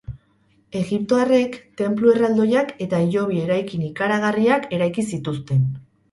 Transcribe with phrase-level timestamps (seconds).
[0.77, 5.61] Egiptoarrek tenplu erraldoiak eta hilobi eraikin ikaragarriak eraiki zituzten